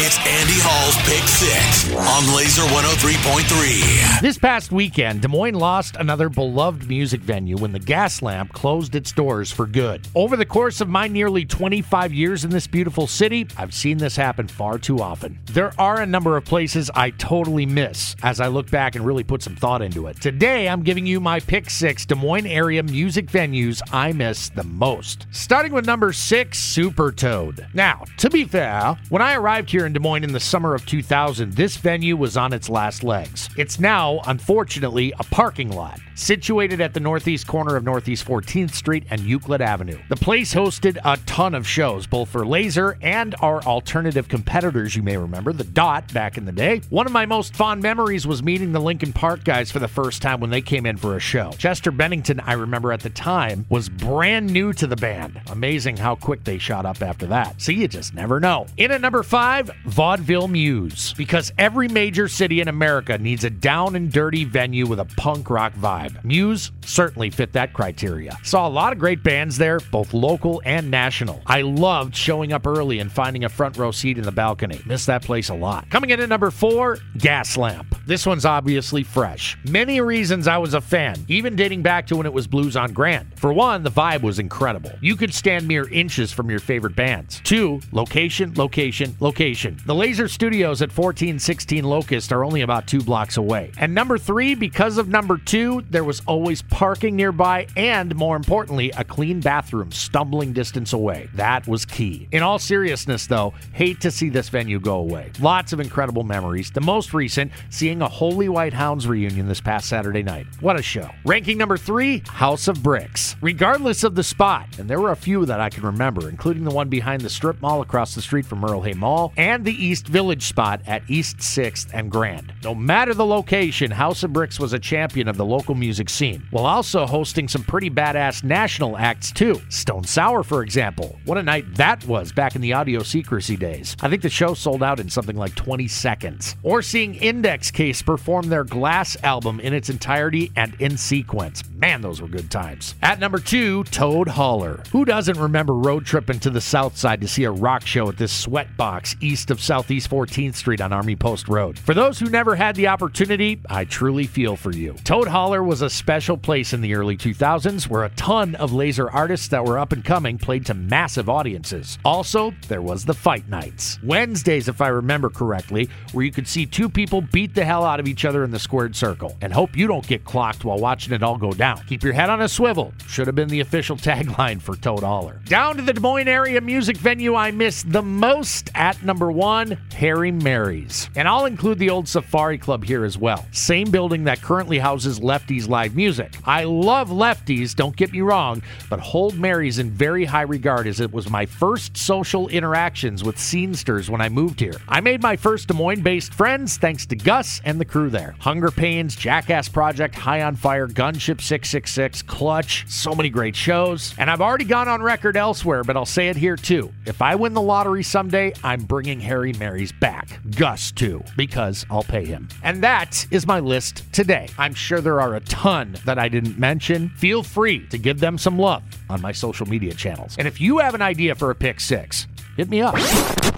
It's 0.00 0.16
Andy 0.18 0.54
Hall's 0.62 0.94
Pick 0.98 1.26
Six 1.26 1.92
on 1.92 2.22
Lazer 2.32 2.64
103.3. 2.68 4.20
This 4.20 4.38
past 4.38 4.70
weekend, 4.70 5.22
Des 5.22 5.28
Moines 5.28 5.56
lost 5.56 5.96
another 5.96 6.28
beloved 6.28 6.86
music 6.86 7.20
venue 7.20 7.56
when 7.56 7.72
the 7.72 7.80
Gas 7.80 8.22
Lamp 8.22 8.52
closed 8.52 8.94
its 8.94 9.10
doors 9.10 9.50
for 9.50 9.66
good. 9.66 10.06
Over 10.14 10.36
the 10.36 10.46
course 10.46 10.80
of 10.80 10.88
my 10.88 11.08
nearly 11.08 11.44
25 11.44 12.14
years 12.14 12.44
in 12.44 12.50
this 12.50 12.68
beautiful 12.68 13.08
city, 13.08 13.48
I've 13.56 13.74
seen 13.74 13.98
this 13.98 14.14
happen 14.14 14.46
far 14.46 14.78
too 14.78 15.00
often. 15.00 15.40
There 15.46 15.72
are 15.80 16.00
a 16.00 16.06
number 16.06 16.36
of 16.36 16.44
places 16.44 16.92
I 16.94 17.10
totally 17.10 17.66
miss 17.66 18.14
as 18.22 18.38
I 18.38 18.46
look 18.46 18.70
back 18.70 18.94
and 18.94 19.04
really 19.04 19.24
put 19.24 19.42
some 19.42 19.56
thought 19.56 19.82
into 19.82 20.06
it. 20.06 20.20
Today, 20.20 20.68
I'm 20.68 20.84
giving 20.84 21.06
you 21.06 21.18
my 21.18 21.40
pick 21.40 21.70
six 21.70 22.06
Des 22.06 22.14
Moines 22.14 22.46
area 22.46 22.84
music 22.84 23.26
venues 23.26 23.82
I 23.92 24.12
miss 24.12 24.48
the 24.50 24.62
most. 24.62 25.26
Starting 25.32 25.72
with 25.72 25.86
number 25.86 26.12
six, 26.12 26.60
Super 26.60 27.10
Toad. 27.10 27.66
Now, 27.74 28.04
to 28.18 28.30
be 28.30 28.44
fair, 28.44 28.96
when 29.08 29.22
I 29.22 29.34
arrived 29.34 29.68
here 29.68 29.87
in 29.88 29.94
Des 29.94 30.00
Moines 30.00 30.22
in 30.22 30.32
the 30.32 30.38
summer 30.38 30.74
of 30.74 30.84
2000, 30.84 31.54
this 31.54 31.78
venue 31.78 32.14
was 32.14 32.36
on 32.36 32.52
its 32.52 32.68
last 32.68 33.02
legs. 33.02 33.48
It's 33.56 33.80
now, 33.80 34.20
unfortunately, 34.26 35.14
a 35.18 35.24
parking 35.24 35.70
lot 35.70 35.98
situated 36.18 36.80
at 36.80 36.94
the 36.94 37.00
northeast 37.00 37.46
corner 37.46 37.76
of 37.76 37.84
Northeast 37.84 38.26
14th 38.26 38.72
Street 38.74 39.04
and 39.10 39.20
Euclid 39.20 39.62
Avenue. 39.62 39.98
The 40.08 40.16
place 40.16 40.52
hosted 40.52 40.98
a 41.04 41.16
ton 41.24 41.54
of 41.54 41.66
shows, 41.66 42.06
both 42.06 42.28
for 42.28 42.40
Lazer 42.40 42.98
and 43.02 43.34
our 43.40 43.62
alternative 43.62 44.28
competitors, 44.28 44.96
you 44.96 45.02
may 45.02 45.16
remember, 45.16 45.52
the 45.52 45.64
Dot 45.64 46.12
back 46.12 46.36
in 46.36 46.44
the 46.44 46.52
day. 46.52 46.82
One 46.90 47.06
of 47.06 47.12
my 47.12 47.24
most 47.24 47.54
fond 47.54 47.82
memories 47.82 48.26
was 48.26 48.42
meeting 48.42 48.72
the 48.72 48.80
Linkin 48.80 49.12
Park 49.12 49.44
guys 49.44 49.70
for 49.70 49.78
the 49.78 49.88
first 49.88 50.20
time 50.20 50.40
when 50.40 50.50
they 50.50 50.60
came 50.60 50.86
in 50.86 50.96
for 50.96 51.16
a 51.16 51.20
show. 51.20 51.52
Chester 51.52 51.92
Bennington, 51.92 52.40
I 52.40 52.54
remember 52.54 52.92
at 52.92 53.00
the 53.00 53.10
time, 53.10 53.64
was 53.68 53.88
brand 53.88 54.52
new 54.52 54.72
to 54.72 54.86
the 54.86 54.96
band. 54.96 55.40
Amazing 55.50 55.96
how 55.96 56.16
quick 56.16 56.42
they 56.44 56.58
shot 56.58 56.84
up 56.84 57.00
after 57.00 57.26
that. 57.26 57.60
So 57.62 57.70
you 57.70 57.86
just 57.86 58.12
never 58.12 58.40
know. 58.40 58.66
In 58.76 58.90
at 58.90 59.00
number 59.00 59.22
five, 59.22 59.70
Vaudeville 59.84 60.48
Muse. 60.48 61.14
Because 61.14 61.52
every 61.58 61.88
major 61.88 62.28
city 62.28 62.60
in 62.60 62.68
America 62.68 63.18
needs 63.18 63.44
a 63.44 63.50
down 63.50 63.96
and 63.96 64.12
dirty 64.12 64.44
venue 64.44 64.86
with 64.86 65.00
a 65.00 65.04
punk 65.16 65.50
rock 65.50 65.72
vibe. 65.74 66.22
Muse 66.24 66.72
certainly 66.84 67.30
fit 67.30 67.52
that 67.52 67.72
criteria. 67.72 68.36
Saw 68.42 68.66
a 68.66 68.70
lot 68.70 68.92
of 68.92 68.98
great 68.98 69.22
bands 69.22 69.58
there, 69.58 69.80
both 69.90 70.14
local 70.14 70.62
and 70.64 70.90
national. 70.90 71.42
I 71.46 71.62
loved 71.62 72.14
showing 72.14 72.52
up 72.52 72.66
early 72.66 72.98
and 72.98 73.10
finding 73.10 73.44
a 73.44 73.48
front 73.48 73.76
row 73.76 73.90
seat 73.90 74.18
in 74.18 74.24
the 74.24 74.32
balcony. 74.32 74.80
Miss 74.86 75.06
that 75.06 75.22
place 75.22 75.48
a 75.48 75.54
lot. 75.54 75.90
Coming 75.90 76.10
in 76.10 76.20
at 76.20 76.28
number 76.28 76.50
four, 76.50 76.98
Gas 77.16 77.56
Lamp. 77.56 77.97
This 78.08 78.24
one's 78.24 78.46
obviously 78.46 79.02
fresh. 79.02 79.58
Many 79.64 80.00
reasons 80.00 80.48
I 80.48 80.56
was 80.56 80.72
a 80.72 80.80
fan, 80.80 81.26
even 81.28 81.56
dating 81.56 81.82
back 81.82 82.06
to 82.06 82.16
when 82.16 82.24
it 82.24 82.32
was 82.32 82.46
Blues 82.46 82.74
on 82.74 82.94
Grand. 82.94 83.38
For 83.38 83.52
one, 83.52 83.82
the 83.82 83.90
vibe 83.90 84.22
was 84.22 84.38
incredible. 84.38 84.92
You 85.02 85.14
could 85.14 85.34
stand 85.34 85.68
mere 85.68 85.86
inches 85.90 86.32
from 86.32 86.48
your 86.48 86.58
favorite 86.58 86.96
bands. 86.96 87.42
Two, 87.44 87.82
location, 87.92 88.54
location, 88.54 89.14
location. 89.20 89.76
The 89.84 89.92
Lazer 89.92 90.26
Studios 90.26 90.80
at 90.80 90.88
1416 90.88 91.84
Locust 91.84 92.32
are 92.32 92.46
only 92.46 92.62
about 92.62 92.86
two 92.86 93.02
blocks 93.02 93.36
away. 93.36 93.72
And 93.76 93.94
number 93.94 94.16
three, 94.16 94.54
because 94.54 94.96
of 94.96 95.08
number 95.08 95.36
two, 95.36 95.84
there 95.90 96.02
was 96.02 96.22
always 96.26 96.62
parking 96.62 97.14
nearby 97.14 97.66
and, 97.76 98.16
more 98.16 98.36
importantly, 98.36 98.90
a 98.96 99.04
clean 99.04 99.40
bathroom 99.40 99.92
stumbling 99.92 100.54
distance 100.54 100.94
away. 100.94 101.28
That 101.34 101.68
was 101.68 101.84
key. 101.84 102.26
In 102.32 102.42
all 102.42 102.58
seriousness, 102.58 103.26
though, 103.26 103.52
hate 103.74 104.00
to 104.00 104.10
see 104.10 104.30
this 104.30 104.48
venue 104.48 104.80
go 104.80 104.94
away. 104.94 105.30
Lots 105.40 105.74
of 105.74 105.80
incredible 105.80 106.24
memories. 106.24 106.70
The 106.70 106.80
most 106.80 107.12
recent, 107.12 107.52
seeing 107.68 107.97
a 108.02 108.08
Holy 108.08 108.48
White 108.48 108.72
Hounds 108.72 109.06
reunion 109.06 109.48
this 109.48 109.60
past 109.60 109.88
Saturday 109.88 110.22
night. 110.22 110.46
What 110.60 110.78
a 110.78 110.82
show. 110.82 111.08
Ranking 111.24 111.58
number 111.58 111.76
three, 111.76 112.22
House 112.28 112.68
of 112.68 112.82
Bricks. 112.82 113.36
Regardless 113.40 114.04
of 114.04 114.14
the 114.14 114.22
spot, 114.22 114.78
and 114.78 114.88
there 114.88 115.00
were 115.00 115.12
a 115.12 115.16
few 115.16 115.46
that 115.46 115.60
I 115.60 115.70
can 115.70 115.84
remember, 115.84 116.28
including 116.28 116.64
the 116.64 116.70
one 116.70 116.88
behind 116.88 117.22
the 117.22 117.30
strip 117.30 117.60
mall 117.60 117.80
across 117.80 118.14
the 118.14 118.22
street 118.22 118.46
from 118.46 118.58
Merle 118.58 118.82
Hay 118.82 118.92
Mall 118.92 119.32
and 119.36 119.64
the 119.64 119.72
East 119.72 120.06
Village 120.06 120.44
spot 120.44 120.80
at 120.86 121.02
East 121.08 121.38
6th 121.38 121.88
and 121.94 122.10
Grand. 122.10 122.52
No 122.62 122.74
matter 122.74 123.14
the 123.14 123.24
location, 123.24 123.90
House 123.90 124.22
of 124.22 124.32
Bricks 124.32 124.60
was 124.60 124.72
a 124.72 124.78
champion 124.78 125.28
of 125.28 125.36
the 125.36 125.44
local 125.44 125.74
music 125.74 126.10
scene, 126.10 126.46
while 126.50 126.66
also 126.66 127.06
hosting 127.06 127.48
some 127.48 127.62
pretty 127.62 127.90
badass 127.90 128.44
national 128.44 128.96
acts 128.96 129.32
too. 129.32 129.60
Stone 129.68 130.04
Sour, 130.04 130.42
for 130.42 130.62
example. 130.62 131.18
What 131.24 131.38
a 131.38 131.42
night 131.42 131.74
that 131.76 132.04
was 132.04 132.32
back 132.32 132.54
in 132.54 132.60
the 132.60 132.72
audio 132.72 133.02
secrecy 133.02 133.56
days. 133.56 133.96
I 134.02 134.08
think 134.08 134.22
the 134.22 134.28
show 134.28 134.54
sold 134.54 134.82
out 134.82 135.00
in 135.00 135.08
something 135.08 135.36
like 135.36 135.54
20 135.54 135.88
seconds. 135.88 136.56
Or 136.62 136.82
seeing 136.82 137.14
Index 137.14 137.70
Case 137.70 137.87
perform 138.02 138.48
their 138.48 138.64
Glass 138.64 139.16
album 139.22 139.60
in 139.60 139.72
its 139.72 139.88
entirety 139.88 140.52
and 140.56 140.74
in 140.80 140.96
sequence. 140.96 141.62
Man, 141.70 142.00
those 142.00 142.20
were 142.20 142.28
good 142.28 142.50
times. 142.50 142.94
At 143.02 143.18
number 143.18 143.38
two, 143.38 143.84
Toad 143.84 144.28
Holler. 144.28 144.82
Who 144.92 145.04
doesn't 145.04 145.38
remember 145.38 145.74
road 145.74 146.04
tripping 146.04 146.40
to 146.40 146.50
the 146.50 146.60
south 146.60 146.96
side 146.96 147.20
to 147.22 147.28
see 147.28 147.44
a 147.44 147.50
rock 147.50 147.86
show 147.86 148.08
at 148.08 148.18
this 148.18 148.32
sweat 148.32 148.76
box 148.76 149.16
east 149.20 149.50
of 149.50 149.60
Southeast 149.60 150.10
14th 150.10 150.54
Street 150.54 150.80
on 150.80 150.92
Army 150.92 151.16
Post 151.16 151.48
Road? 151.48 151.78
For 151.78 151.94
those 151.94 152.18
who 152.18 152.28
never 152.28 152.54
had 152.54 152.74
the 152.76 152.88
opportunity, 152.88 153.60
I 153.70 153.84
truly 153.84 154.26
feel 154.26 154.56
for 154.56 154.72
you. 154.72 154.94
Toad 155.04 155.28
Holler 155.28 155.62
was 155.62 155.82
a 155.82 155.90
special 155.90 156.36
place 156.36 156.72
in 156.72 156.80
the 156.80 156.94
early 156.94 157.16
2000s 157.16 157.88
where 157.88 158.04
a 158.04 158.10
ton 158.10 158.54
of 158.56 158.72
Lazer 158.72 159.08
artists 159.12 159.48
that 159.48 159.64
were 159.64 159.78
up 159.78 159.92
and 159.92 160.04
coming 160.04 160.36
played 160.36 160.66
to 160.66 160.74
massive 160.74 161.28
audiences. 161.28 161.98
Also, 162.04 162.52
there 162.68 162.82
was 162.82 163.04
the 163.04 163.14
fight 163.14 163.48
nights. 163.48 163.98
Wednesdays, 164.02 164.68
if 164.68 164.80
I 164.80 164.88
remember 164.88 165.30
correctly, 165.30 165.88
where 166.12 166.24
you 166.24 166.32
could 166.32 166.48
see 166.48 166.66
two 166.66 166.88
people 166.88 167.20
beat 167.20 167.54
the 167.54 167.64
hell 167.64 167.77
out 167.84 168.00
of 168.00 168.08
each 168.08 168.24
other 168.24 168.44
in 168.44 168.50
the 168.50 168.58
squared 168.58 168.94
circle 168.94 169.36
and 169.40 169.52
hope 169.52 169.76
you 169.76 169.86
don't 169.86 170.06
get 170.06 170.24
clocked 170.24 170.64
while 170.64 170.78
watching 170.78 171.12
it 171.12 171.22
all 171.22 171.36
go 171.36 171.52
down. 171.52 171.82
Keep 171.86 172.02
your 172.02 172.12
head 172.12 172.30
on 172.30 172.42
a 172.42 172.48
swivel. 172.48 172.92
Should 173.06 173.26
have 173.26 173.36
been 173.36 173.48
the 173.48 173.60
official 173.60 173.96
tagline 174.08 174.60
for 174.60 174.76
Toad 174.76 175.02
Holler. 175.02 175.40
Down 175.46 175.76
to 175.76 175.82
the 175.82 175.92
Des 175.92 176.00
Moines 176.00 176.28
area 176.28 176.60
music 176.60 176.96
venue 176.96 177.34
I 177.34 177.50
miss 177.50 177.82
the 177.82 178.02
most 178.02 178.70
at 178.74 179.02
number 179.02 179.30
one, 179.30 179.78
Hairy 179.94 180.30
Mary's. 180.30 181.08
And 181.16 181.28
I'll 181.28 181.46
include 181.46 181.78
the 181.78 181.90
old 181.90 182.08
Safari 182.08 182.58
Club 182.58 182.84
here 182.84 183.04
as 183.04 183.18
well. 183.18 183.46
Same 183.52 183.90
building 183.90 184.24
that 184.24 184.42
currently 184.42 184.78
houses 184.78 185.20
Lefty's 185.20 185.68
live 185.68 185.94
music. 185.96 186.34
I 186.44 186.64
love 186.64 187.10
Lefty's, 187.10 187.74
don't 187.74 187.96
get 187.96 188.12
me 188.12 188.20
wrong, 188.20 188.62
but 188.90 189.00
hold 189.00 189.36
Mary's 189.36 189.78
in 189.78 189.90
very 189.90 190.24
high 190.24 190.42
regard 190.42 190.86
as 190.86 191.00
it 191.00 191.12
was 191.12 191.30
my 191.30 191.46
first 191.46 191.96
social 191.96 192.48
interactions 192.48 193.24
with 193.24 193.36
scenesters 193.36 194.08
when 194.08 194.20
I 194.20 194.28
moved 194.28 194.60
here. 194.60 194.76
I 194.88 195.00
made 195.00 195.22
my 195.22 195.36
first 195.36 195.68
Des 195.68 195.74
Moines 195.74 196.02
based 196.02 196.34
friends 196.34 196.76
thanks 196.76 197.06
to 197.06 197.16
Gus 197.16 197.57
and 197.64 197.80
the 197.80 197.84
crew 197.84 198.10
there. 198.10 198.34
Hunger 198.38 198.70
Pains, 198.70 199.16
Jackass 199.16 199.68
Project, 199.68 200.14
High 200.14 200.42
on 200.42 200.56
Fire, 200.56 200.86
Gunship 200.86 201.40
666, 201.40 202.22
Clutch, 202.22 202.84
so 202.88 203.14
many 203.14 203.30
great 203.30 203.56
shows. 203.56 204.14
And 204.18 204.30
I've 204.30 204.40
already 204.40 204.64
gone 204.64 204.88
on 204.88 205.02
record 205.02 205.36
elsewhere, 205.36 205.84
but 205.84 205.96
I'll 205.96 206.06
say 206.06 206.28
it 206.28 206.36
here 206.36 206.56
too. 206.56 206.92
If 207.06 207.22
I 207.22 207.34
win 207.34 207.54
the 207.54 207.60
lottery 207.60 208.02
someday, 208.02 208.52
I'm 208.62 208.82
bringing 208.82 209.20
Hairy 209.20 209.52
Mary's 209.54 209.92
back. 209.92 210.40
Gus 210.56 210.92
too, 210.92 211.22
because 211.36 211.86
I'll 211.90 212.02
pay 212.02 212.24
him. 212.24 212.48
And 212.62 212.82
that 212.82 213.26
is 213.30 213.46
my 213.46 213.60
list 213.60 214.04
today. 214.12 214.48
I'm 214.58 214.74
sure 214.74 215.00
there 215.00 215.20
are 215.20 215.34
a 215.34 215.40
ton 215.40 215.96
that 216.04 216.18
I 216.18 216.28
didn't 216.28 216.58
mention. 216.58 217.10
Feel 217.10 217.42
free 217.42 217.86
to 217.88 217.98
give 217.98 218.20
them 218.20 218.38
some 218.38 218.58
love 218.58 218.82
on 219.10 219.20
my 219.20 219.32
social 219.32 219.66
media 219.66 219.94
channels. 219.94 220.36
And 220.38 220.46
if 220.46 220.60
you 220.60 220.78
have 220.78 220.94
an 220.94 221.02
idea 221.02 221.34
for 221.34 221.50
a 221.50 221.54
pick 221.54 221.80
six, 221.80 222.26
hit 222.56 222.68
me 222.68 222.82
up. 222.82 223.57